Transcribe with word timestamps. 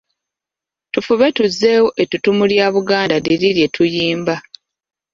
Tufube 0.93 1.27
tuzzeewo 1.37 1.89
ettutumu 2.01 2.43
lya 2.51 2.67
Buganda 2.75 3.15
liri 3.25 3.49
lye 3.57 3.67
tuyimba. 3.75 4.35